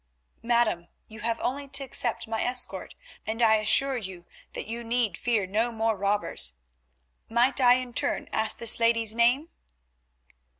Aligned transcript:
"Madam, 0.41 0.87
you 1.07 1.19
have 1.19 1.39
only 1.41 1.67
to 1.67 1.83
accept 1.83 2.27
my 2.27 2.41
escort, 2.43 2.95
and 3.27 3.39
I 3.39 3.57
assure 3.57 3.97
you 3.97 4.25
that 4.53 4.65
you 4.65 4.83
need 4.83 5.15
fear 5.15 5.45
no 5.45 5.71
more 5.71 5.95
robbers. 5.95 6.55
Might 7.29 7.61
I 7.61 7.75
in 7.75 7.93
turn 7.93 8.27
ask 8.33 8.57
this 8.57 8.79
lady's 8.79 9.13
name?" 9.15 9.49